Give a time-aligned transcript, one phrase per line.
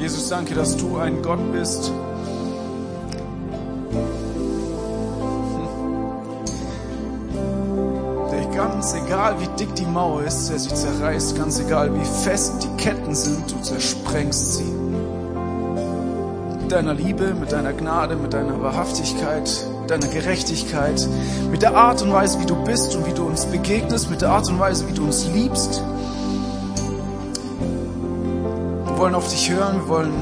[0.00, 1.92] Jesus, danke, dass du ein Gott bist.
[8.32, 12.62] Der ganz egal wie dick die Mauer ist, der sie zerreißt, ganz egal wie fest
[12.62, 14.72] die Ketten sind, du zersprengst sie.
[16.62, 19.50] Mit deiner Liebe, mit deiner Gnade, mit deiner Wahrhaftigkeit,
[19.82, 21.06] mit deiner Gerechtigkeit,
[21.50, 24.30] mit der Art und Weise, wie du bist und wie du uns begegnest, mit der
[24.30, 25.82] Art und Weise, wie du uns liebst.
[29.00, 30.12] Wollen auf dich hören, wir wollen,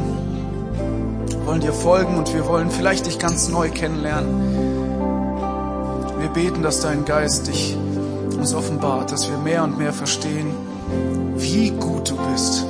[1.45, 4.30] wollen dir folgen und wir wollen vielleicht dich ganz neu kennenlernen.
[6.20, 7.77] Wir beten, dass dein Geist dich
[8.37, 10.52] uns offenbart, dass wir mehr und mehr verstehen,
[11.34, 12.64] wie gut du bist.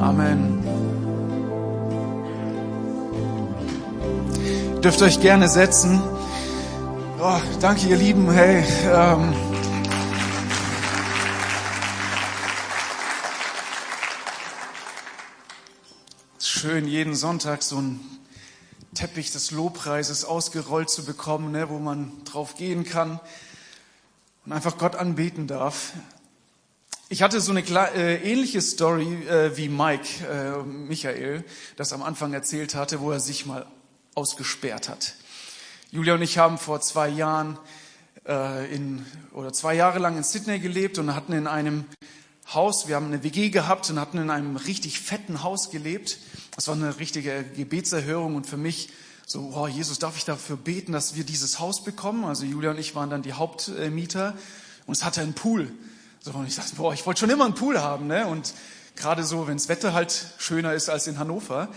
[0.00, 0.64] Amen.
[4.74, 6.02] Ihr dürft euch gerne setzen.
[7.22, 8.32] Oh, danke, ihr Lieben.
[8.32, 9.32] Hey, ähm,
[16.64, 18.00] schön, jeden Sonntag so ein
[18.94, 23.20] Teppich des Lobpreises ausgerollt zu bekommen, ne, wo man drauf gehen kann
[24.46, 25.92] und einfach Gott anbeten darf.
[27.10, 31.44] Ich hatte so eine äh, ähnliche Story äh, wie Mike, äh, Michael,
[31.76, 33.66] das am Anfang erzählt hatte, wo er sich mal
[34.14, 35.16] ausgesperrt hat.
[35.90, 37.58] Julia und ich haben vor zwei Jahren
[38.72, 39.04] in,
[39.34, 41.84] oder zwei Jahre lang in Sydney gelebt und hatten in einem
[42.52, 46.18] Haus, wir haben eine WG gehabt und hatten in einem richtig fetten Haus gelebt.
[46.54, 48.90] Das war eine richtige Gebetserhörung und für mich
[49.26, 52.24] so, oh Jesus, darf ich dafür beten, dass wir dieses Haus bekommen?
[52.24, 54.34] Also Julia und ich waren dann die Hauptmieter
[54.86, 55.72] und es hatte einen Pool.
[56.20, 58.26] So, und ich dachte, boah, ich wollte schon immer einen Pool haben, ne?
[58.26, 58.54] Und
[58.96, 61.68] gerade so, wenn das Wetter halt schöner ist als in Hannover,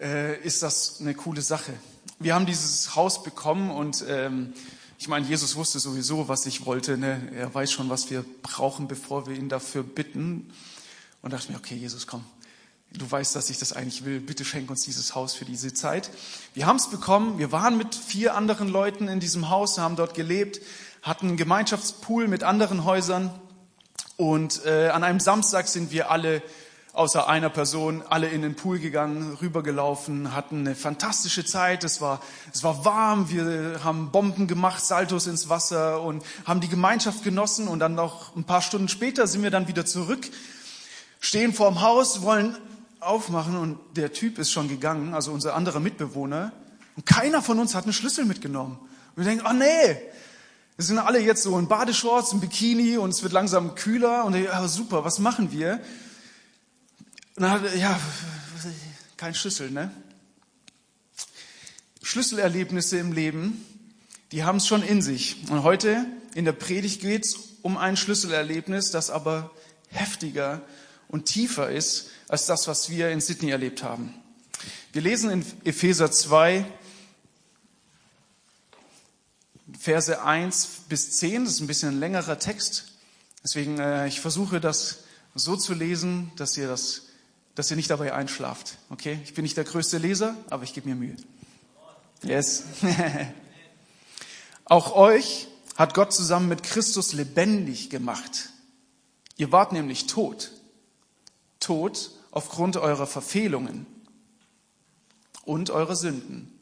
[0.00, 1.72] äh, ist das eine coole Sache.
[2.18, 4.52] Wir haben dieses Haus bekommen und ähm,
[5.00, 6.98] ich meine, Jesus wusste sowieso, was ich wollte.
[6.98, 7.32] Ne?
[7.34, 10.52] Er weiß schon, was wir brauchen, bevor wir ihn dafür bitten.
[11.22, 12.22] Und dachte mir, okay, Jesus, komm,
[12.92, 14.20] du weißt, dass ich das eigentlich will.
[14.20, 16.10] Bitte schenk uns dieses Haus für diese Zeit.
[16.52, 17.38] Wir haben es bekommen.
[17.38, 20.60] Wir waren mit vier anderen Leuten in diesem Haus, haben dort gelebt,
[21.00, 23.30] hatten einen Gemeinschaftspool mit anderen Häusern.
[24.18, 26.42] Und äh, an einem Samstag sind wir alle
[26.92, 31.84] außer einer Person, alle in den Pool gegangen, rübergelaufen, hatten eine fantastische Zeit.
[31.84, 32.20] Es war,
[32.52, 37.68] es war warm, wir haben Bomben gemacht, Saltos ins Wasser und haben die Gemeinschaft genossen.
[37.68, 40.28] Und dann noch ein paar Stunden später sind wir dann wieder zurück,
[41.20, 42.56] stehen vorm Haus, wollen
[42.98, 46.52] aufmachen und der Typ ist schon gegangen, also unser anderer Mitbewohner.
[46.96, 48.78] Und keiner von uns hat einen Schlüssel mitgenommen.
[49.16, 49.96] Und wir denken, oh nee,
[50.76, 54.24] wir sind alle jetzt so in Badeshorts, in Bikini und es wird langsam kühler.
[54.24, 55.80] Und ja, super, was machen wir?
[57.36, 58.00] Er, ja,
[59.16, 59.90] kein Schlüssel, ne?
[62.02, 63.64] Schlüsselerlebnisse im Leben,
[64.32, 65.36] die haben es schon in sich.
[65.50, 69.50] Und heute in der Predigt geht es um ein Schlüsselerlebnis, das aber
[69.88, 70.62] heftiger
[71.08, 74.14] und tiefer ist als das, was wir in Sydney erlebt haben.
[74.92, 76.64] Wir lesen in Epheser 2,
[79.78, 81.44] Verse 1 bis 10.
[81.44, 82.92] Das ist ein bisschen ein längerer Text.
[83.42, 85.04] Deswegen, äh, ich versuche das
[85.34, 87.02] so zu lesen, dass ihr das
[87.60, 88.78] dass ihr nicht dabei einschlaft.
[88.88, 89.18] Okay?
[89.22, 91.16] Ich bin nicht der größte Leser, aber ich gebe mir Mühe.
[92.22, 92.64] Yes.
[94.64, 98.48] Auch euch hat Gott zusammen mit Christus lebendig gemacht.
[99.36, 100.52] Ihr wart nämlich tot.
[101.58, 103.84] Tot aufgrund eurer Verfehlungen
[105.44, 106.58] und eurer Sünden,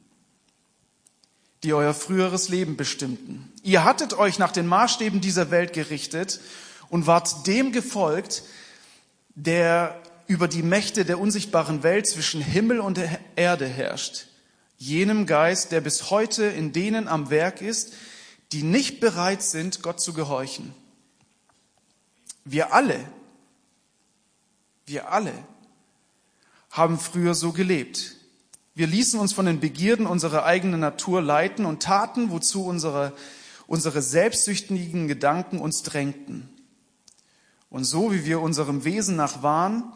[1.62, 3.52] die euer früheres Leben bestimmten.
[3.62, 6.40] Ihr hattet euch nach den Maßstäben dieser Welt gerichtet
[6.88, 8.42] und wart dem gefolgt,
[9.36, 13.00] der über die Mächte der unsichtbaren Welt zwischen Himmel und
[13.34, 14.26] Erde herrscht,
[14.76, 17.94] jenem Geist, der bis heute in denen am Werk ist,
[18.52, 20.72] die nicht bereit sind, Gott zu gehorchen.
[22.44, 23.00] Wir alle,
[24.86, 25.32] wir alle
[26.70, 28.14] haben früher so gelebt.
[28.74, 33.12] Wir ließen uns von den Begierden unserer eigenen Natur leiten und taten, wozu unsere,
[33.66, 36.48] unsere selbstsüchtigen Gedanken uns drängten.
[37.70, 39.92] Und so wie wir unserem Wesen nach waren,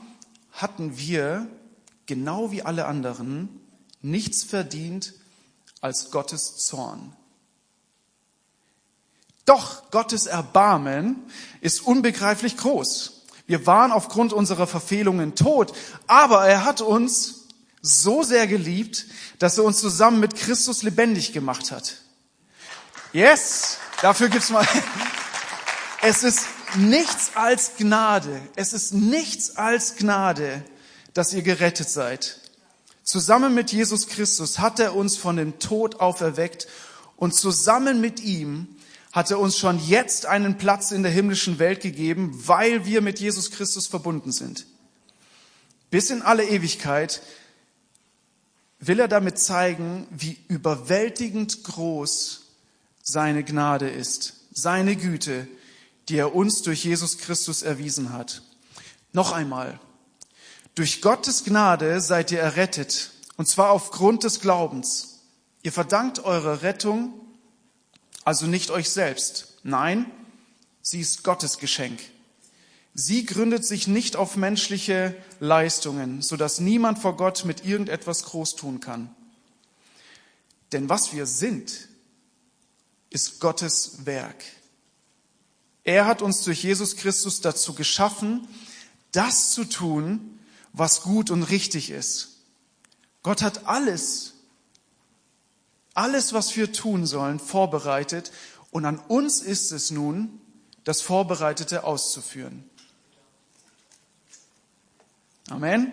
[0.53, 1.49] hatten wir,
[2.07, 3.61] genau wie alle anderen,
[4.01, 5.15] nichts verdient
[5.81, 7.17] als Gottes Zorn.
[9.45, 11.17] Doch Gottes Erbarmen
[11.61, 13.23] ist unbegreiflich groß.
[13.47, 15.73] Wir waren aufgrund unserer Verfehlungen tot,
[16.07, 17.49] aber er hat uns
[17.83, 19.07] so sehr geliebt,
[19.41, 21.97] dass er uns zusammen mit Christus lebendig gemacht hat.
[23.13, 24.67] Yes, dafür gibt's mal.
[26.05, 26.47] Es ist
[26.77, 28.41] nichts als Gnade.
[28.57, 30.65] Es ist nichts als Gnade,
[31.15, 32.41] dass ihr gerettet seid.
[33.05, 36.69] Zusammen mit Jesus Christus hat er uns von dem Tod auferweckt
[37.17, 38.69] und zusammen mit ihm
[39.13, 43.21] hat er uns schon jetzt einen Platz in der himmlischen Welt gegeben, weil wir mit
[43.21, 44.67] Jesus Christus verbunden sind.
[45.91, 47.21] Bis in alle Ewigkeit
[48.79, 52.47] will er damit zeigen, wie überwältigend groß
[53.03, 55.47] seine Gnade ist, seine Güte,
[56.09, 58.43] die er uns durch Jesus Christus erwiesen hat.
[59.13, 59.79] Noch einmal,
[60.75, 65.21] durch Gottes Gnade seid ihr errettet, und zwar aufgrund des Glaubens.
[65.63, 67.15] Ihr verdankt eure Rettung
[68.25, 69.59] also nicht euch selbst.
[69.63, 70.11] Nein,
[70.81, 72.01] sie ist Gottes Geschenk.
[72.95, 78.55] Sie gründet sich nicht auf menschliche Leistungen, so dass niemand vor Gott mit irgendetwas groß
[78.57, 79.15] tun kann.
[80.73, 81.89] Denn was wir sind,
[83.11, 84.43] ist Gottes Werk.
[85.85, 88.47] Er hat uns durch Jesus Christus dazu geschaffen,
[89.11, 90.39] das zu tun,
[90.73, 92.39] was gut und richtig ist.
[93.23, 94.35] Gott hat alles,
[95.95, 98.33] alles, was wir tun sollen, vorbereitet
[98.71, 100.41] und an uns ist es nun,
[100.85, 102.65] das Vorbereitete auszuführen.
[105.49, 105.93] Amen?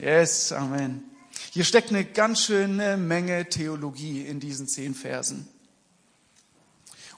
[0.00, 1.04] Yes, Amen.
[1.50, 5.48] Hier steckt eine ganz schöne Menge Theologie in diesen zehn Versen.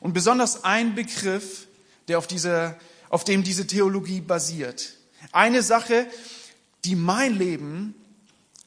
[0.00, 1.66] Und besonders ein Begriff,
[2.10, 2.76] der auf, dieser,
[3.08, 4.94] auf dem diese Theologie basiert.
[5.30, 6.06] Eine Sache,
[6.84, 7.94] die mein Leben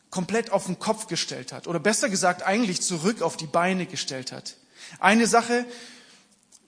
[0.09, 1.67] komplett auf den Kopf gestellt hat.
[1.67, 4.55] Oder besser gesagt, eigentlich zurück auf die Beine gestellt hat.
[4.99, 5.65] Eine Sache,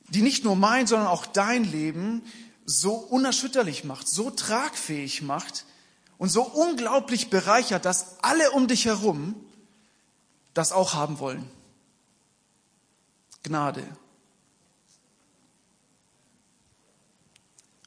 [0.10, 2.24] die nicht nur mein, sondern auch dein Leben
[2.66, 5.66] so unerschütterlich macht, so tragfähig macht
[6.18, 9.36] und so unglaublich bereichert, dass alle um dich herum
[10.54, 11.50] das auch haben wollen.
[13.44, 13.88] Gnade.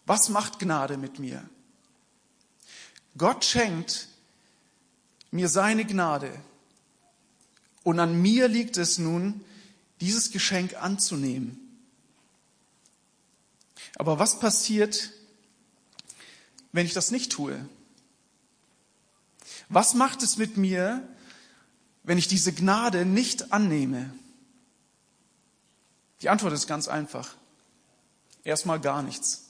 [0.09, 1.47] Was macht Gnade mit mir?
[3.19, 4.09] Gott schenkt
[5.31, 6.33] mir seine Gnade.
[7.83, 9.45] Und an mir liegt es nun,
[10.01, 11.61] dieses Geschenk anzunehmen.
[13.99, 15.13] Aber was passiert,
[16.73, 17.69] wenn ich das nicht tue?
[19.69, 21.07] Was macht es mit mir,
[22.03, 24.11] wenn ich diese Gnade nicht annehme?
[26.23, 27.35] Die Antwort ist ganz einfach.
[28.43, 29.48] Erstmal gar nichts.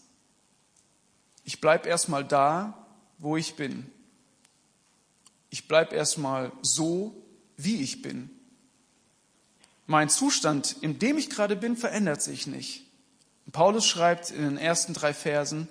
[1.49, 2.87] Ich bleib erstmal da,
[3.17, 3.91] wo ich bin.
[5.49, 7.17] Ich bleib erstmal so,
[7.57, 8.29] wie ich bin.
[9.87, 12.85] Mein Zustand, in dem ich gerade bin, verändert sich nicht.
[13.51, 15.69] Paulus schreibt in den ersten drei Versen,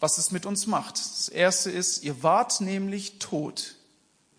[0.00, 0.94] was es mit uns macht.
[0.94, 3.74] Das erste ist, ihr wart nämlich tot.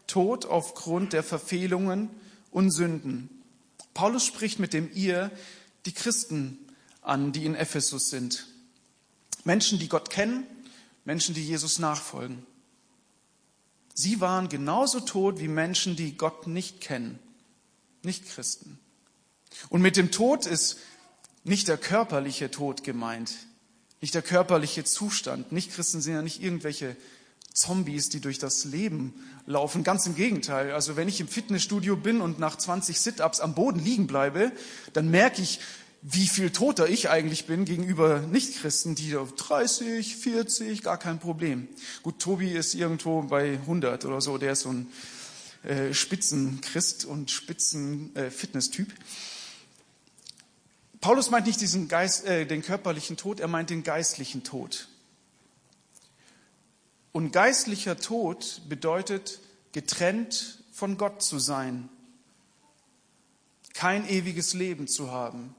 [0.07, 2.09] Tot aufgrund der Verfehlungen
[2.49, 3.29] und Sünden.
[3.93, 5.29] Paulus spricht mit dem ihr
[5.85, 6.57] die Christen
[7.03, 8.47] an, die in Ephesus sind.
[9.43, 10.47] Menschen, die Gott kennen,
[11.05, 12.45] Menschen, die Jesus nachfolgen.
[13.93, 17.17] Sie waren genauso tot wie Menschen, die Gott nicht kennen,
[18.03, 18.77] nicht Christen.
[19.69, 20.77] Und mit dem Tod ist
[21.45, 23.31] nicht der körperliche Tod gemeint,
[24.01, 25.51] nicht der körperliche Zustand.
[25.51, 26.97] Nicht Christen sind ja nicht irgendwelche
[27.53, 29.13] Zombies, die durch das Leben
[29.45, 29.85] laufen.
[29.85, 30.73] Ganz im Gegenteil.
[30.73, 34.51] Also wenn ich im Fitnessstudio bin und nach 20 Sit-ups am Boden liegen bleibe,
[34.91, 35.61] dann merke ich,
[36.07, 41.67] wie viel toter ich eigentlich bin gegenüber Nichtchristen, die auf 30, 40, gar kein Problem.
[42.03, 44.91] Gut, Tobi ist irgendwo bei 100 oder so, der ist so ein
[45.63, 48.87] äh, Spitzenchrist und Spitzen-Fitness-Typ.
[48.87, 48.95] Äh,
[51.01, 54.87] Paulus meint nicht diesen Geist, äh, den körperlichen Tod, er meint den geistlichen Tod.
[57.13, 59.39] Und geistlicher Tod bedeutet,
[59.71, 61.89] getrennt von Gott zu sein,
[63.73, 65.55] kein ewiges Leben zu haben.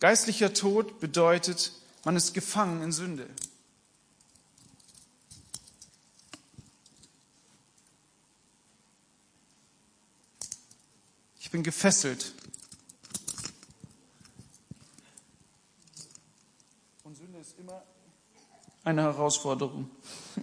[0.00, 1.72] Geistlicher Tod bedeutet,
[2.04, 3.28] man ist gefangen in Sünde.
[11.38, 12.32] Ich bin gefesselt.
[17.04, 17.82] Und Sünde ist immer
[18.84, 19.90] eine Herausforderung.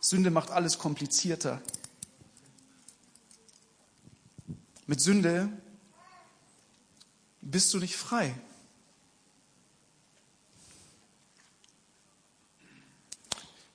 [0.00, 1.60] Sünde macht alles komplizierter.
[4.86, 5.52] Mit Sünde
[7.50, 8.34] bist du nicht frei.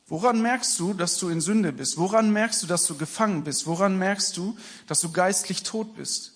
[0.07, 1.97] Woran merkst du, dass du in Sünde bist?
[1.97, 3.65] Woran merkst du, dass du gefangen bist?
[3.65, 4.55] Woran merkst du,
[4.85, 6.33] dass du geistlich tot bist?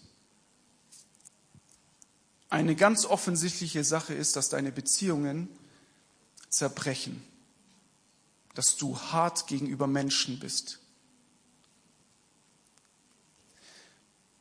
[2.50, 5.50] Eine ganz offensichtliche Sache ist, dass deine Beziehungen
[6.50, 7.24] zerbrechen,
[8.56, 10.80] dass du hart gegenüber Menschen bist.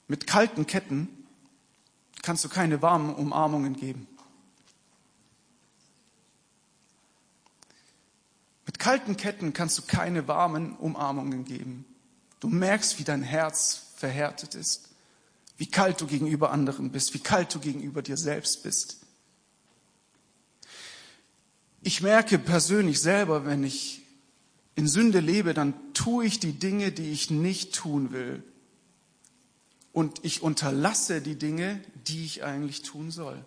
[0.06, 1.17] Mit kalten Ketten
[2.28, 4.06] kannst du keine warmen Umarmungen geben.
[8.66, 11.86] Mit kalten Ketten kannst du keine warmen Umarmungen geben.
[12.40, 14.90] Du merkst, wie dein Herz verhärtet ist,
[15.56, 18.98] wie kalt du gegenüber anderen bist, wie kalt du gegenüber dir selbst bist.
[21.80, 24.02] Ich merke persönlich selber, wenn ich
[24.74, 28.42] in Sünde lebe, dann tue ich die Dinge, die ich nicht tun will.
[29.92, 33.44] Und ich unterlasse die Dinge, die ich eigentlich tun soll.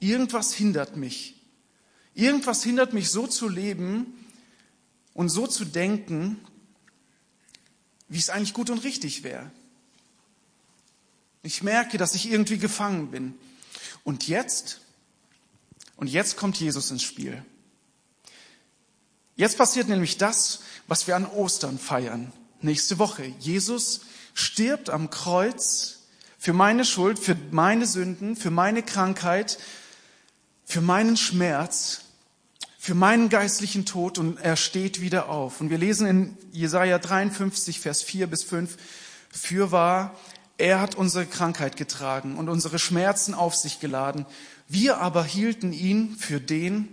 [0.00, 1.34] Irgendwas hindert mich.
[2.14, 4.26] Irgendwas hindert mich so zu leben
[5.14, 6.38] und so zu denken,
[8.08, 9.50] wie es eigentlich gut und richtig wäre.
[11.42, 13.34] Ich merke, dass ich irgendwie gefangen bin.
[14.04, 14.80] Und jetzt,
[15.96, 17.44] und jetzt kommt Jesus ins Spiel.
[19.36, 22.32] Jetzt passiert nämlich das, was wir an Ostern feiern.
[22.60, 23.24] Nächste Woche.
[23.38, 24.00] Jesus
[24.34, 26.00] stirbt am Kreuz
[26.38, 29.58] für meine Schuld, für meine Sünden, für meine Krankheit,
[30.64, 32.02] für meinen Schmerz,
[32.78, 35.60] für meinen geistlichen Tod und er steht wieder auf.
[35.60, 38.76] Und wir lesen in Jesaja 53, Vers 4 bis 5,
[39.30, 40.16] Fürwahr,
[40.58, 44.24] er hat unsere Krankheit getragen und unsere Schmerzen auf sich geladen.
[44.68, 46.88] Wir aber hielten ihn für den,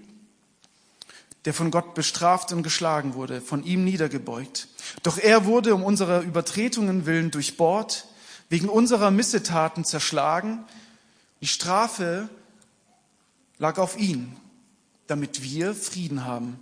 [1.45, 4.67] der von Gott bestraft und geschlagen wurde, von ihm niedergebeugt.
[5.03, 8.07] Doch er wurde um unserer Übertretungen willen durchbohrt,
[8.49, 10.63] wegen unserer Missetaten zerschlagen.
[11.41, 12.29] Die Strafe
[13.57, 14.35] lag auf ihn,
[15.07, 16.59] damit wir Frieden haben.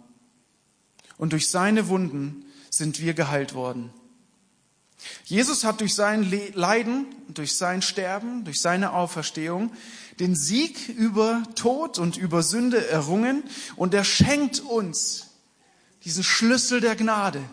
[1.17, 3.93] Und durch seine Wunden sind wir geheilt worden.
[5.25, 9.71] Jesus hat durch sein Leiden, durch sein Sterben, durch seine Auferstehung
[10.19, 13.43] den Sieg über Tod und über Sünde errungen
[13.75, 15.27] und er schenkt uns
[16.03, 17.43] diesen Schlüssel der Gnade.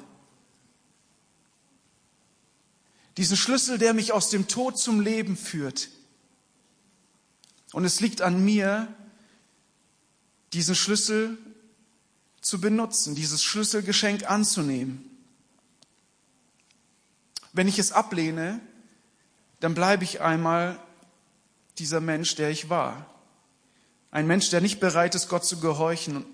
[3.17, 5.89] Diesen Schlüssel, der mich aus dem Tod zum Leben führt.
[7.73, 8.95] Und es liegt an mir,
[10.53, 11.37] diesen Schlüssel
[12.41, 15.18] zu benutzen, dieses Schlüsselgeschenk anzunehmen.
[17.59, 18.61] Wenn ich es ablehne,
[19.59, 20.79] dann bleibe ich einmal
[21.79, 23.13] dieser Mensch, der ich war.
[24.13, 26.25] Ein Mensch, der nicht bereit ist, Gott zu gehorchen.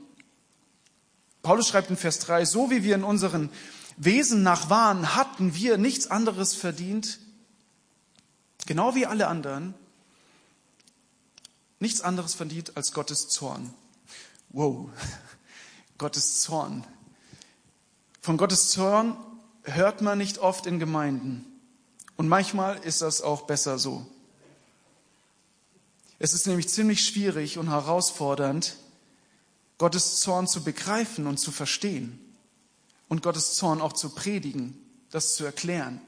[1.40, 3.49] Paulus schreibt in Vers 3, so wie wir in unseren
[3.97, 7.19] Wesen nach waren, hatten wir nichts anderes verdient,
[8.66, 9.73] genau wie alle anderen,
[11.78, 13.73] nichts anderes verdient als Gottes Zorn.
[14.50, 14.90] Wow,
[15.97, 16.85] Gottes Zorn.
[18.21, 19.16] Von Gottes Zorn
[19.64, 21.44] hört man nicht oft in Gemeinden.
[22.16, 24.06] Und manchmal ist das auch besser so.
[26.18, 28.76] Es ist nämlich ziemlich schwierig und herausfordernd,
[29.78, 32.18] Gottes Zorn zu begreifen und zu verstehen
[33.09, 34.78] und Gottes Zorn auch zu predigen,
[35.11, 36.00] das zu erklären.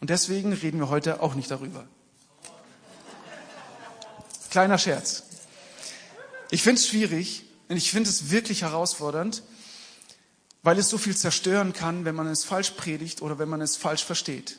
[0.00, 1.86] Und deswegen reden wir heute auch nicht darüber.
[4.50, 5.24] Kleiner Scherz.
[6.50, 9.42] Ich finde es schwierig und ich finde es wirklich herausfordernd,
[10.62, 13.76] weil es so viel zerstören kann, wenn man es falsch predigt oder wenn man es
[13.76, 14.58] falsch versteht.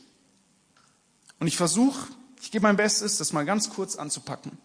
[1.39, 2.07] Und ich versuche,
[2.41, 4.57] ich gebe mein Bestes, das mal ganz kurz anzupacken.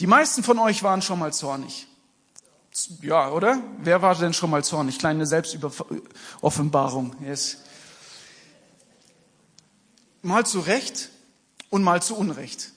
[0.00, 1.86] Die meisten von euch waren schon mal zornig.
[3.00, 3.60] Ja, oder?
[3.78, 4.98] Wer war denn schon mal zornig?
[4.98, 7.16] Kleine Selbstoffenbarung.
[7.24, 7.58] Yes.
[10.22, 11.10] Mal zu Recht
[11.70, 12.72] und mal zu Unrecht.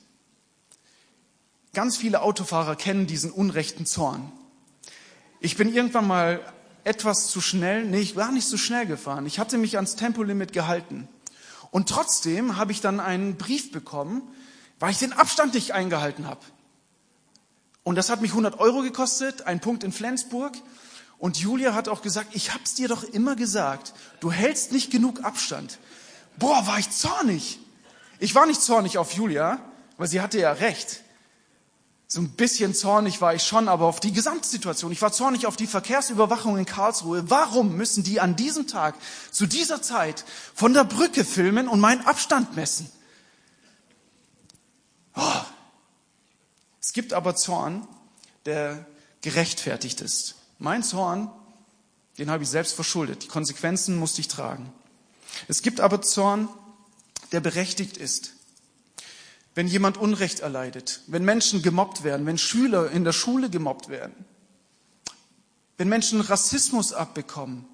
[1.73, 4.31] Ganz viele Autofahrer kennen diesen unrechten Zorn.
[5.39, 6.41] Ich bin irgendwann mal
[6.83, 9.25] etwas zu schnell, nee, ich war nicht so schnell gefahren.
[9.25, 11.07] Ich hatte mich ans Tempolimit gehalten.
[11.69, 14.23] Und trotzdem habe ich dann einen Brief bekommen,
[14.79, 16.41] weil ich den Abstand nicht eingehalten habe.
[17.83, 20.53] Und das hat mich 100 Euro gekostet, ein Punkt in Flensburg.
[21.17, 25.23] Und Julia hat auch gesagt, ich hab's dir doch immer gesagt, du hältst nicht genug
[25.23, 25.79] Abstand.
[26.37, 27.59] Boah, war ich zornig.
[28.19, 29.59] Ich war nicht zornig auf Julia,
[29.97, 31.03] weil sie hatte ja recht.
[32.13, 34.91] So ein bisschen zornig war ich schon, aber auf die Gesamtsituation.
[34.91, 37.29] Ich war zornig auf die Verkehrsüberwachung in Karlsruhe.
[37.29, 38.95] Warum müssen die an diesem Tag,
[39.31, 42.91] zu dieser Zeit, von der Brücke filmen und meinen Abstand messen?
[45.15, 45.41] Oh.
[46.81, 47.87] Es gibt aber Zorn,
[48.43, 48.85] der
[49.21, 50.35] gerechtfertigt ist.
[50.59, 51.31] Mein Zorn,
[52.17, 53.23] den habe ich selbst verschuldet.
[53.23, 54.73] Die Konsequenzen musste ich tragen.
[55.47, 56.49] Es gibt aber Zorn,
[57.31, 58.33] der berechtigt ist
[59.55, 64.25] wenn jemand Unrecht erleidet, wenn Menschen gemobbt werden, wenn Schüler in der Schule gemobbt werden,
[65.77, 67.67] wenn Menschen Rassismus abbekommen,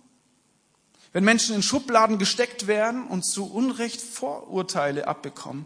[1.13, 5.65] wenn Menschen in Schubladen gesteckt werden und zu Unrecht Vorurteile abbekommen.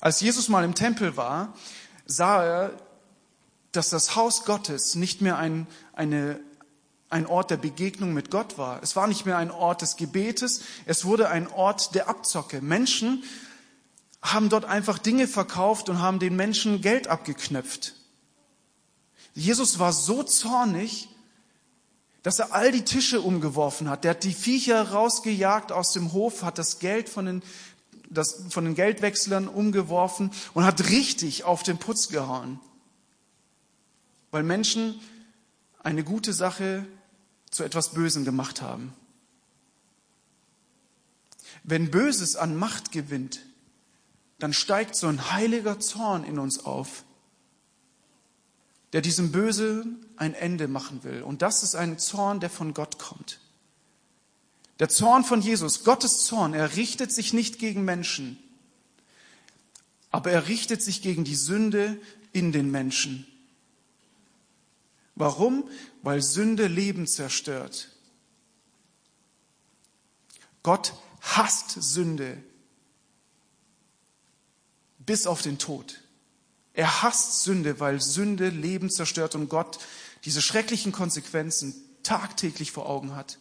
[0.00, 1.54] Als Jesus mal im Tempel war,
[2.06, 2.72] sah er,
[3.72, 6.40] dass das Haus Gottes nicht mehr ein, eine
[7.10, 8.82] ein Ort der Begegnung mit Gott war.
[8.82, 12.60] Es war nicht mehr ein Ort des Gebetes, es wurde ein Ort der Abzocke.
[12.60, 13.24] Menschen
[14.20, 17.94] haben dort einfach Dinge verkauft und haben den Menschen Geld abgeknöpft.
[19.34, 21.08] Jesus war so zornig,
[22.22, 24.04] dass er all die Tische umgeworfen hat.
[24.04, 27.42] Der hat die Viecher rausgejagt aus dem Hof, hat das Geld von den
[28.10, 32.60] das, von den Geldwechslern umgeworfen und hat richtig auf den Putz gehauen.
[34.30, 35.00] Weil Menschen
[35.82, 36.86] eine gute Sache
[37.50, 38.92] zu etwas Bösem gemacht haben.
[41.64, 43.40] Wenn Böses an Macht gewinnt,
[44.38, 47.04] dann steigt so ein heiliger Zorn in uns auf,
[48.92, 51.22] der diesem Bösen ein Ende machen will.
[51.22, 53.40] Und das ist ein Zorn, der von Gott kommt.
[54.78, 58.38] Der Zorn von Jesus, Gottes Zorn, er richtet sich nicht gegen Menschen,
[60.10, 62.00] aber er richtet sich gegen die Sünde
[62.32, 63.26] in den Menschen.
[65.18, 65.68] Warum?
[66.02, 67.88] Weil Sünde Leben zerstört.
[70.62, 72.42] Gott hasst Sünde
[74.98, 76.00] bis auf den Tod.
[76.72, 79.78] Er hasst Sünde, weil Sünde Leben zerstört und Gott
[80.24, 83.38] diese schrecklichen Konsequenzen tagtäglich vor Augen hat.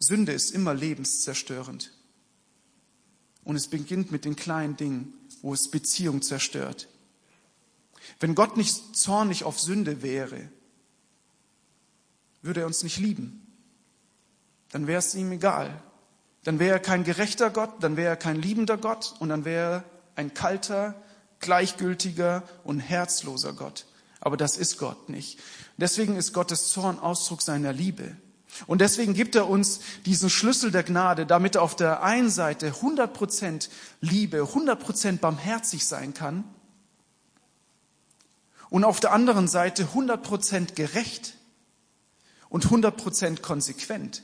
[0.00, 1.92] Sünde ist immer lebenszerstörend.
[3.44, 6.88] Und es beginnt mit den kleinen Dingen, wo es Beziehung zerstört.
[8.20, 10.48] Wenn Gott nicht zornig auf Sünde wäre,
[12.42, 13.46] würde er uns nicht lieben.
[14.70, 15.82] Dann wäre es ihm egal.
[16.44, 19.72] Dann wäre er kein gerechter Gott, dann wäre er kein liebender Gott und dann wäre
[19.72, 20.94] er ein kalter,
[21.40, 23.86] gleichgültiger und herzloser Gott.
[24.20, 25.38] Aber das ist Gott nicht.
[25.76, 28.16] Deswegen ist Gottes Zorn Ausdruck seiner Liebe.
[28.66, 32.70] Und deswegen gibt er uns diesen Schlüssel der Gnade, damit er auf der einen Seite
[32.70, 33.68] 100%
[34.00, 36.44] Liebe, 100% barmherzig sein kann
[38.70, 41.34] und auf der anderen Seite 100% gerecht
[42.48, 44.22] und 100% konsequent.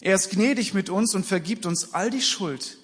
[0.00, 2.78] Er ist gnädig mit uns und vergibt uns all die Schuld.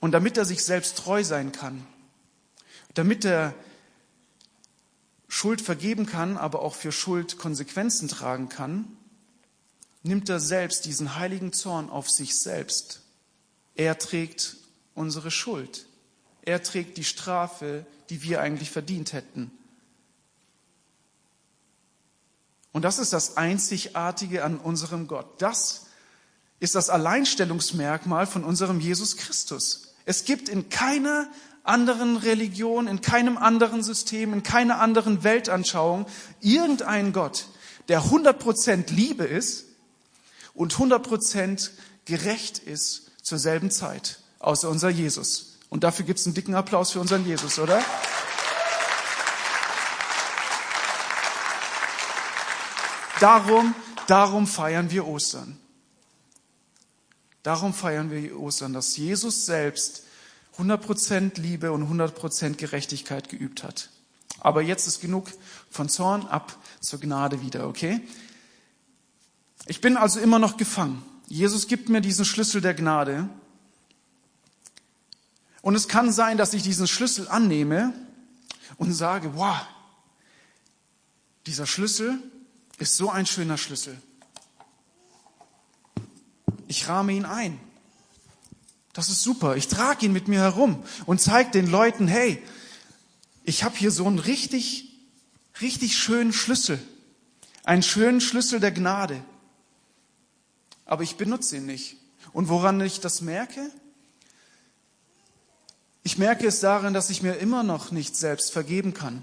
[0.00, 1.84] Und damit er sich selbst treu sein kann,
[2.94, 3.54] damit er
[5.28, 8.96] Schuld vergeben kann, aber auch für Schuld Konsequenzen tragen kann,
[10.02, 13.02] nimmt er selbst diesen heiligen Zorn auf sich selbst.
[13.74, 14.56] Er trägt
[14.94, 15.86] unsere Schuld.
[16.42, 19.50] Er trägt die Strafe, die wir eigentlich verdient hätten.
[22.72, 25.42] Und das ist das Einzigartige an unserem Gott.
[25.42, 25.86] Das
[26.60, 29.94] ist das Alleinstellungsmerkmal von unserem Jesus Christus.
[30.04, 31.30] Es gibt in keiner
[31.68, 36.06] anderen Religion, in keinem anderen System, in keiner anderen Weltanschauung
[36.40, 37.46] irgendeinen Gott,
[37.88, 39.66] der 100% Liebe ist
[40.54, 41.70] und 100%
[42.04, 45.58] gerecht ist zur selben Zeit, außer unser Jesus.
[45.68, 47.82] Und dafür gibt es einen dicken Applaus für unseren Jesus, oder?
[53.20, 53.74] Darum,
[54.06, 55.58] darum feiern wir Ostern.
[57.42, 60.04] Darum feiern wir Ostern, dass Jesus selbst
[60.58, 63.90] 100% Liebe und 100% Gerechtigkeit geübt hat.
[64.40, 65.30] Aber jetzt ist genug
[65.70, 68.00] von Zorn ab zur Gnade wieder, okay?
[69.66, 71.02] Ich bin also immer noch gefangen.
[71.26, 73.28] Jesus gibt mir diesen Schlüssel der Gnade.
[75.62, 77.92] Und es kann sein, dass ich diesen Schlüssel annehme
[78.76, 79.58] und sage, wow,
[81.46, 82.18] dieser Schlüssel
[82.78, 84.00] ist so ein schöner Schlüssel.
[86.68, 87.60] Ich rahme ihn ein.
[88.98, 89.54] Das ist super.
[89.54, 92.42] Ich trage ihn mit mir herum und zeige den Leuten, hey,
[93.44, 94.92] ich habe hier so einen richtig,
[95.60, 96.80] richtig schönen Schlüssel.
[97.62, 99.22] Einen schönen Schlüssel der Gnade.
[100.84, 101.96] Aber ich benutze ihn nicht.
[102.32, 103.70] Und woran ich das merke?
[106.02, 109.22] Ich merke es darin, dass ich mir immer noch nicht selbst vergeben kann.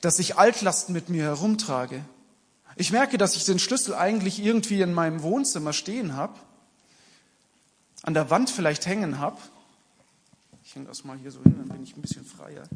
[0.00, 2.04] Dass ich Altlasten mit mir herumtrage.
[2.74, 6.40] Ich merke, dass ich den Schlüssel eigentlich irgendwie in meinem Wohnzimmer stehen habe,
[8.02, 9.38] an der Wand vielleicht hängen habe.
[10.64, 12.68] Ich hänge das mal hier so hin, dann bin ich ein bisschen freier.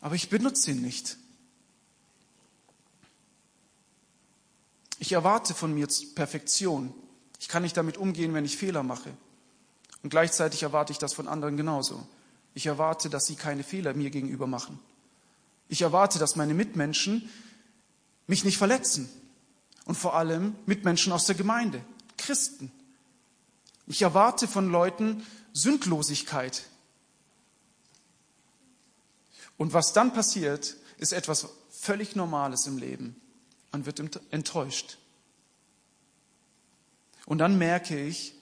[0.00, 1.16] Aber ich benutze ihn nicht.
[4.98, 6.94] Ich erwarte von mir Perfektion.
[7.38, 9.12] Ich kann nicht damit umgehen, wenn ich Fehler mache.
[10.02, 12.06] Und gleichzeitig erwarte ich das von anderen genauso.
[12.54, 14.78] Ich erwarte, dass sie keine Fehler mir gegenüber machen.
[15.68, 17.30] Ich erwarte, dass meine Mitmenschen
[18.26, 19.08] mich nicht verletzen.
[19.84, 21.84] Und vor allem Mitmenschen aus der Gemeinde,
[22.16, 22.70] Christen.
[23.86, 26.68] Ich erwarte von Leuten Sündlosigkeit.
[29.56, 33.16] Und was dann passiert, ist etwas völlig Normales im Leben.
[33.72, 34.98] Man wird enttäuscht.
[37.26, 38.34] Und dann merke ich,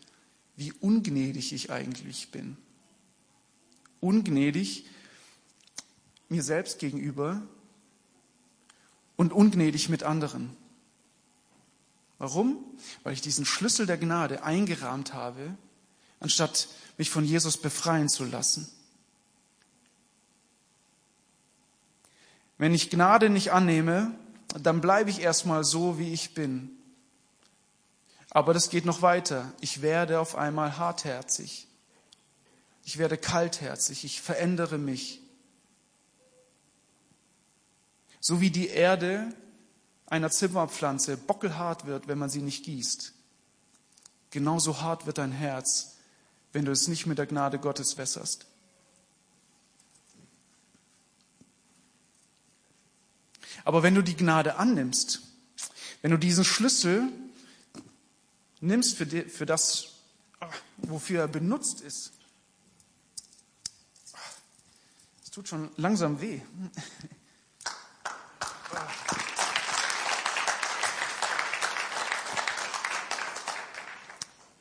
[0.56, 2.56] wie ungnädig ich eigentlich bin
[4.00, 4.86] ungnädig
[6.28, 7.42] mir selbst gegenüber
[9.16, 10.56] und ungnädig mit anderen.
[12.20, 12.62] Warum?
[13.02, 15.56] Weil ich diesen Schlüssel der Gnade eingerahmt habe,
[16.20, 18.70] anstatt mich von Jesus befreien zu lassen.
[22.58, 24.14] Wenn ich Gnade nicht annehme,
[24.60, 26.70] dann bleibe ich erstmal so, wie ich bin.
[28.28, 29.54] Aber das geht noch weiter.
[29.62, 31.68] Ich werde auf einmal hartherzig.
[32.84, 34.04] Ich werde kaltherzig.
[34.04, 35.22] Ich verändere mich.
[38.20, 39.34] So wie die Erde
[40.10, 43.14] einer Zimmerpflanze bockelhart wird, wenn man sie nicht gießt.
[44.30, 45.96] Genauso hart wird dein Herz,
[46.52, 48.46] wenn du es nicht mit der Gnade Gottes wässerst.
[53.64, 55.22] Aber wenn du die Gnade annimmst,
[56.02, 57.08] wenn du diesen Schlüssel
[58.60, 59.94] nimmst für, die, für das,
[60.78, 62.12] wofür er benutzt ist,
[65.22, 66.40] es tut schon langsam weh.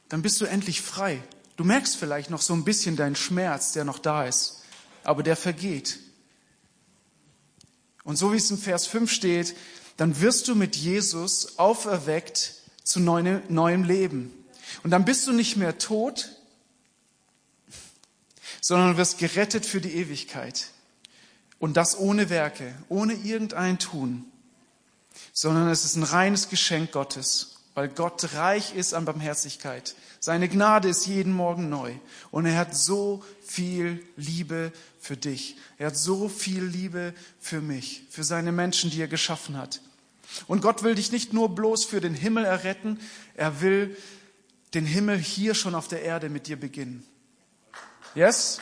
[0.09, 1.23] Dann bist du endlich frei.
[1.55, 4.63] Du merkst vielleicht noch so ein bisschen deinen Schmerz, der noch da ist,
[5.03, 5.99] aber der vergeht.
[8.03, 9.55] Und so wie es im Vers 5 steht,
[9.97, 14.33] dann wirst du mit Jesus auferweckt zu neuem Leben.
[14.83, 16.29] Und dann bist du nicht mehr tot,
[18.61, 20.69] sondern wirst gerettet für die Ewigkeit.
[21.59, 24.25] Und das ohne Werke, ohne irgendein Tun,
[25.33, 29.95] sondern es ist ein reines Geschenk Gottes, weil Gott reich ist an Barmherzigkeit.
[30.19, 31.93] Seine Gnade ist jeden Morgen neu.
[32.29, 35.55] Und er hat so viel Liebe für dich.
[35.77, 39.79] Er hat so viel Liebe für mich, für seine Menschen, die er geschaffen hat.
[40.45, 42.99] Und Gott will dich nicht nur bloß für den Himmel erretten,
[43.35, 43.95] er will
[44.73, 47.07] den Himmel hier schon auf der Erde mit dir beginnen.
[48.13, 48.59] Yes?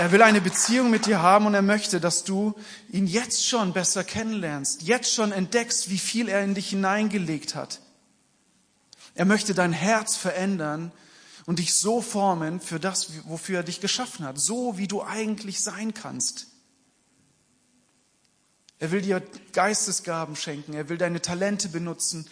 [0.00, 2.54] Er will eine Beziehung mit dir haben und er möchte, dass du
[2.88, 7.82] ihn jetzt schon besser kennenlernst, jetzt schon entdeckst, wie viel er in dich hineingelegt hat.
[9.14, 10.90] Er möchte dein Herz verändern
[11.44, 15.60] und dich so formen für das, wofür er dich geschaffen hat, so wie du eigentlich
[15.60, 16.46] sein kannst.
[18.78, 20.72] Er will dir Geistesgaben schenken.
[20.72, 22.26] Er will deine Talente benutzen.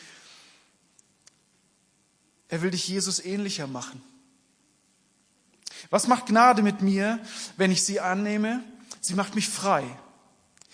[2.48, 4.02] Er will dich Jesus ähnlicher machen.
[5.90, 7.18] Was macht Gnade mit mir,
[7.56, 8.62] wenn ich sie annehme?
[9.00, 9.84] Sie macht mich frei.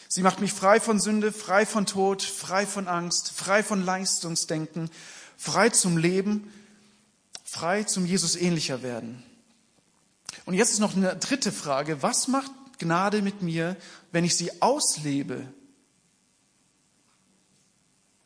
[0.08, 4.90] Sie macht mich frei von Sünde, frei von Tod, frei von Angst, frei von Leistungsdenken,
[5.36, 6.52] frei zum Leben,
[7.42, 9.22] frei zum Jesus ähnlicher werden.
[10.44, 12.02] Und jetzt ist noch eine dritte Frage.
[12.02, 13.76] Was macht Gnade mit mir,
[14.12, 15.48] wenn ich sie auslebe?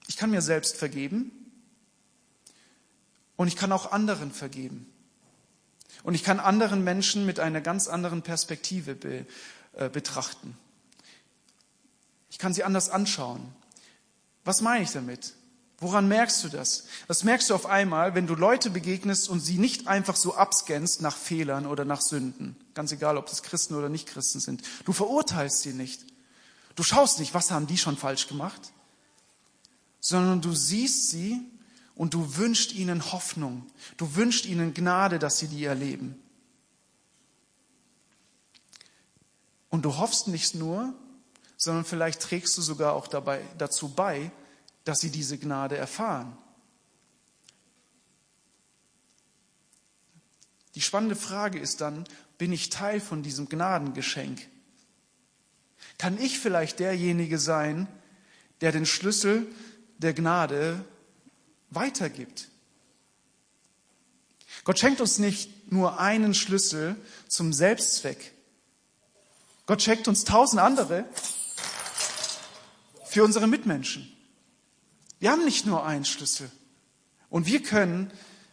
[0.08, 1.30] Ich kann mir selbst vergeben
[3.36, 4.92] und ich kann auch anderen vergeben.
[6.02, 9.26] Und ich kann anderen Menschen mit einer ganz anderen Perspektive be,
[9.72, 10.56] äh, betrachten.
[12.30, 13.52] Ich kann sie anders anschauen.
[14.44, 15.34] Was meine ich damit?
[15.80, 16.87] Woran merkst du das?
[17.06, 21.02] Das merkst du auf einmal, wenn du Leute begegnest und sie nicht einfach so abscannst
[21.02, 22.56] nach Fehlern oder nach Sünden.
[22.74, 24.62] Ganz egal, ob das Christen oder nicht Christen sind.
[24.84, 26.04] Du verurteilst sie nicht.
[26.74, 28.72] Du schaust nicht, was haben die schon falsch gemacht,
[30.00, 31.40] sondern du siehst sie
[31.98, 33.66] und du wünschst ihnen Hoffnung.
[33.96, 36.16] Du wünschst ihnen Gnade, dass sie die erleben.
[39.68, 40.94] Und du hoffst nicht nur,
[41.56, 44.30] sondern vielleicht trägst du sogar auch dabei, dazu bei,
[44.84, 46.38] dass sie diese Gnade erfahren.
[50.76, 52.04] Die spannende Frage ist dann,
[52.38, 54.46] bin ich Teil von diesem Gnadengeschenk?
[55.98, 57.88] Kann ich vielleicht derjenige sein,
[58.61, 59.48] der den Schlüssel
[59.98, 60.84] der Gnade
[61.70, 62.48] weitergibt.
[64.64, 66.96] Gott schenkt uns nicht nur einen Schlüssel
[67.28, 68.33] zum Selbstzweck.
[69.66, 71.04] Gott schenkt uns tausend andere
[73.04, 74.11] für unsere Mitmenschen.
[75.20, 76.50] Wir haben nicht nur einen Schlüssel.
[77.31, 78.11] Und wir können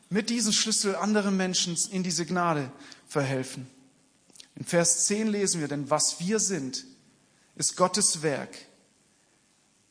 [0.10, 2.72] mit diesem Schlüssel anderen Menschen in diese Gnade
[3.08, 3.68] verhelfen.
[4.56, 6.86] In Vers 10 lesen wir, denn was wir sind,
[7.56, 8.58] ist Gottes Werk.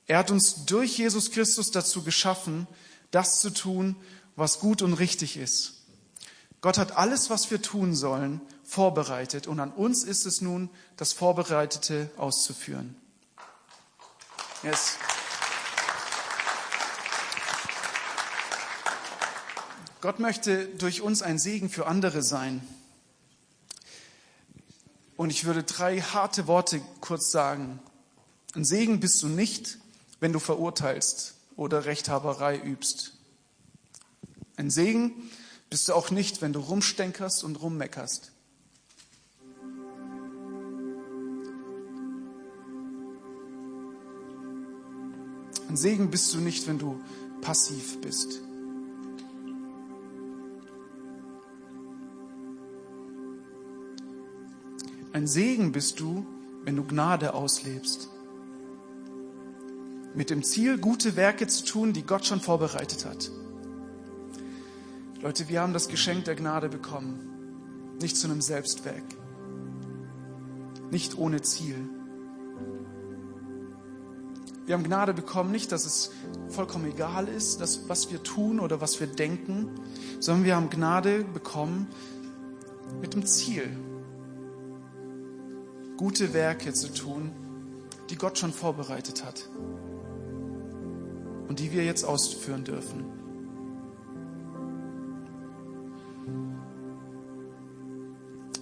[0.07, 2.67] Er hat uns durch Jesus Christus dazu geschaffen,
[3.15, 3.97] das zu tun,
[4.37, 5.75] was gut und richtig ist.
[6.61, 11.13] Gott hat alles, was wir tun sollen, vorbereitet und an uns ist es nun, das
[11.13, 12.97] Vorbereitete auszuführen.
[14.63, 14.97] Yes.
[20.01, 22.67] Gott möchte durch uns ein Segen für andere sein.
[25.17, 27.79] Und ich würde drei harte Worte kurz sagen.
[28.55, 29.79] Ein Segen bist du nicht,
[30.19, 33.15] wenn du verurteilst oder Rechthaberei übst.
[34.57, 35.31] Ein Segen
[35.71, 38.33] bist du auch nicht, wenn du rumstänkerst und rummeckerst.
[45.69, 47.01] Ein Segen bist du nicht, wenn du
[47.41, 48.41] passiv bist.
[55.13, 56.27] Ein Segen bist du,
[56.65, 58.09] wenn du Gnade auslebst.
[60.15, 63.33] Mit dem Ziel, gute Werke zu tun, die Gott schon vorbereitet hat.
[65.21, 69.03] Leute, wir haben das Geschenk der Gnade bekommen, nicht zu einem Selbstwerk,
[70.93, 71.75] nicht ohne Ziel.
[74.67, 76.13] Wir haben Gnade bekommen, nicht, dass es
[76.49, 79.69] vollkommen egal ist, dass, was wir tun oder was wir denken,
[80.21, 81.89] sondern wir haben Gnade bekommen
[83.01, 83.69] mit dem Ziel,
[85.97, 87.33] gute Werke zu tun,
[88.11, 89.49] die Gott schon vorbereitet hat
[91.49, 93.05] und die wir jetzt ausführen dürfen.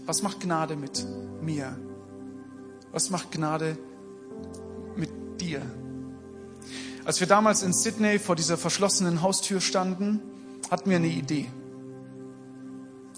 [0.06, 1.06] Was macht Gnade mit
[1.40, 1.76] mir?
[2.90, 3.78] Was macht Gnade
[4.96, 5.62] mit dir?
[7.04, 10.20] Als wir damals in Sydney vor dieser verschlossenen Haustür standen,
[10.70, 11.48] hatten wir eine Idee.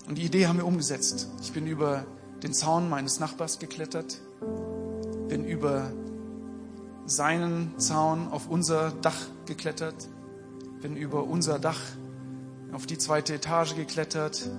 [0.08, 1.28] Und die Idee haben wir umgesetzt.
[1.42, 2.04] Ich bin über
[2.42, 4.20] den Zaun meines Nachbars geklettert,
[5.28, 5.90] bin über
[7.06, 10.08] seinen Zaun auf unser Dach geklettert,
[10.80, 11.80] bin über unser Dach
[12.72, 14.50] auf die zweite Etage geklettert,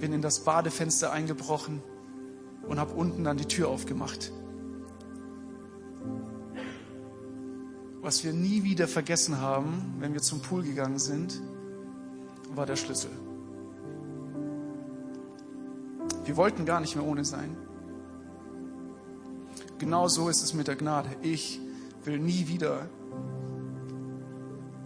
[0.00, 1.82] bin in das Badefenster eingebrochen
[2.68, 4.32] und habe unten dann die Tür aufgemacht.
[8.02, 11.40] Was wir nie wieder vergessen haben, wenn wir zum Pool gegangen sind,
[12.54, 13.10] war der Schlüssel.
[16.24, 17.56] Wir wollten gar nicht mehr ohne sein.
[19.78, 21.08] Genau so ist es mit der Gnade.
[21.22, 21.60] Ich
[22.06, 22.88] will nie wieder,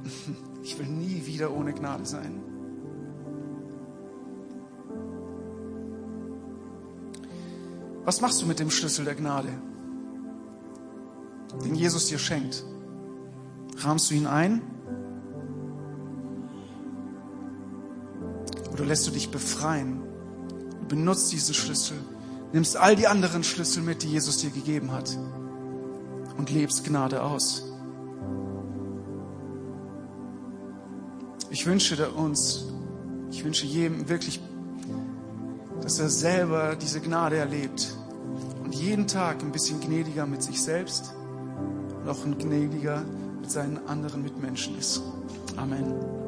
[0.62, 2.42] ich will nie wieder ohne Gnade sein.
[8.04, 9.50] Was machst du mit dem Schlüssel der Gnade,
[11.64, 12.64] den Jesus dir schenkt?
[13.78, 14.62] Rahmst du ihn ein?
[18.72, 20.02] Oder lässt du dich befreien?
[20.80, 21.98] Du benutzt diesen Schlüssel,
[22.52, 25.18] nimmst all die anderen Schlüssel mit, die Jesus dir gegeben hat
[26.38, 27.64] und lebst Gnade aus.
[31.50, 32.66] Ich wünsche uns,
[33.30, 34.40] ich wünsche jedem wirklich,
[35.82, 37.94] dass er selber diese Gnade erlebt
[38.64, 41.14] und jeden Tag ein bisschen gnädiger mit sich selbst
[42.00, 43.02] und auch ein gnädiger
[43.40, 45.02] mit seinen anderen Mitmenschen ist.
[45.56, 46.27] Amen.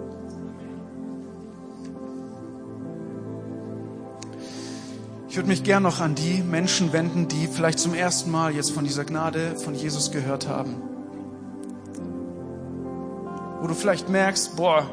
[5.30, 8.72] Ich würde mich gern noch an die Menschen wenden, die vielleicht zum ersten Mal jetzt
[8.72, 10.74] von dieser Gnade von Jesus gehört haben.
[13.60, 14.90] Wo du vielleicht merkst, boah,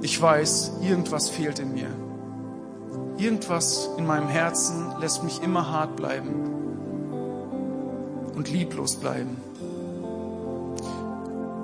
[0.00, 1.88] ich weiß, irgendwas fehlt in mir.
[3.16, 6.34] Irgendwas in meinem Herzen lässt mich immer hart bleiben
[8.36, 9.38] und lieblos bleiben.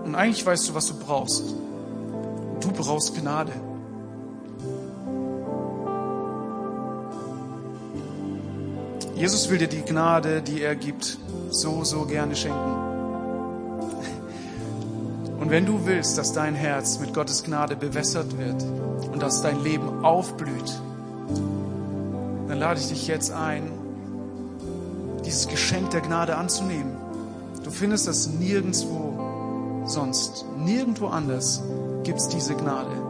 [0.04, 1.54] Und eigentlich weißt du, was du brauchst.
[2.59, 3.52] Du brauchst Gnade.
[9.16, 11.18] Jesus will dir die Gnade, die er gibt,
[11.50, 12.94] so, so gerne schenken.
[15.38, 18.64] Und wenn du willst, dass dein Herz mit Gottes Gnade bewässert wird
[19.12, 20.81] und dass dein Leben aufblüht,
[22.48, 23.70] dann lade ich dich jetzt ein,
[25.24, 26.96] dieses Geschenk der Gnade anzunehmen.
[27.62, 31.62] Du findest das nirgendwo sonst, nirgendwo anders
[32.03, 33.04] gibt es diese Gnade.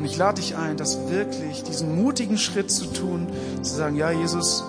[0.00, 3.26] Und ich lade dich ein, das wirklich, diesen mutigen Schritt zu tun,
[3.60, 4.64] zu sagen, ja Jesus,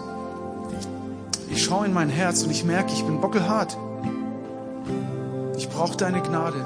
[1.49, 3.77] ich schaue in mein Herz und ich merke, ich bin bockelhart.
[5.55, 6.65] Ich brauche deine Gnade.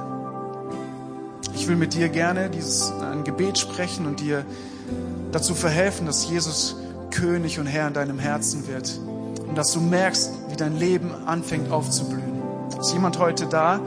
[1.54, 4.44] Ich will mit dir gerne dieses, ein Gebet sprechen und dir
[5.32, 6.76] dazu verhelfen, dass Jesus
[7.12, 9.00] König und Herr in deinem Herzen wird.
[9.48, 12.42] Und dass du merkst, wie dein Leben anfängt aufzublühen.
[12.80, 13.80] Ist jemand heute da,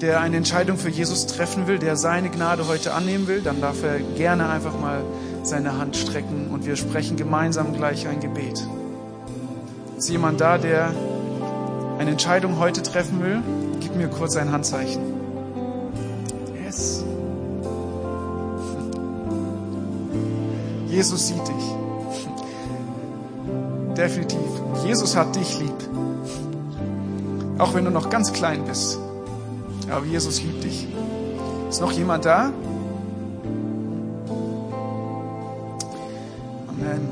[0.00, 3.82] der eine Entscheidung für Jesus treffen will, der seine Gnade heute annehmen will, dann darf
[3.82, 5.02] er gerne einfach mal
[5.42, 8.66] seine Hand strecken und wir sprechen gemeinsam gleich ein Gebet.
[9.98, 10.94] Ist jemand da, der
[11.98, 13.42] eine Entscheidung heute treffen will?
[13.80, 15.02] Gib mir kurz ein Handzeichen.
[16.64, 17.04] Yes.
[20.88, 21.74] Jesus sieht dich.
[23.96, 24.38] Definitiv.
[24.86, 25.74] Jesus hat dich lieb.
[27.58, 28.98] Auch wenn du noch ganz klein bist.
[29.90, 30.86] Aber Jesus liebt dich.
[31.68, 32.52] Ist noch jemand da?
[36.68, 37.08] Amen.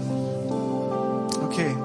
[1.45, 1.77] Okay.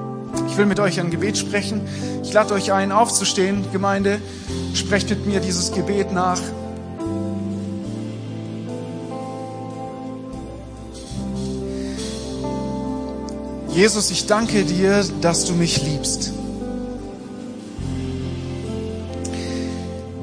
[0.48, 1.80] Ich will mit euch ein Gebet sprechen.
[2.22, 4.20] Ich lade euch ein, aufzustehen, Gemeinde.
[4.72, 6.40] Sprecht mit mir dieses Gebet nach.
[13.74, 16.32] Jesus, ich danke dir, dass du mich liebst.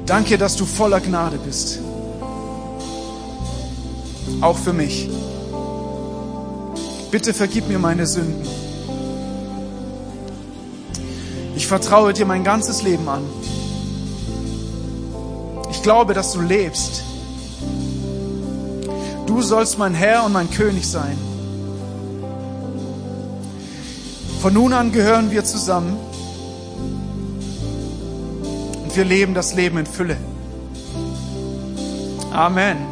[0.06, 1.78] Danke, dass du voller Gnade bist.
[4.40, 5.08] Auch für mich.
[7.10, 8.46] Bitte vergib mir meine Sünden.
[11.54, 13.22] Ich vertraue dir mein ganzes Leben an.
[15.70, 17.04] Ich glaube, dass du lebst.
[19.26, 21.16] Du sollst mein Herr und mein König sein.
[24.40, 25.96] Von nun an gehören wir zusammen
[28.92, 30.18] und wir leben das Leben in Fülle.
[32.30, 32.76] Amen.